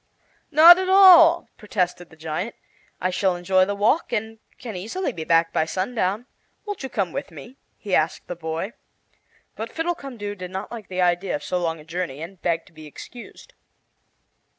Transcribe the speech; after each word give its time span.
"Not 0.49 0.79
at 0.79 0.89
all!" 0.89 1.47
protested 1.57 2.09
the 2.09 2.15
giant. 2.15 2.55
"I 2.99 3.11
shall 3.11 3.35
enjoy 3.35 3.65
the 3.65 3.75
walk, 3.75 4.11
and 4.11 4.39
can 4.57 4.75
easily 4.75 5.11
be 5.13 5.23
back 5.23 5.53
by 5.53 5.65
sundown. 5.65 6.25
Won't 6.65 6.81
you 6.81 6.89
come 6.89 7.11
with 7.11 7.29
me?" 7.29 7.57
he 7.77 7.93
asked 7.93 8.25
the 8.25 8.35
boy. 8.35 8.73
But 9.55 9.71
Fiddlecumdoo 9.71 10.33
did 10.33 10.49
not 10.49 10.71
like 10.71 10.87
the 10.87 11.01
idea 11.03 11.35
of 11.35 11.43
so 11.43 11.59
long 11.59 11.79
a 11.79 11.85
journey, 11.85 12.19
and 12.19 12.41
begged 12.41 12.65
to 12.65 12.73
be 12.73 12.87
excused. 12.87 13.53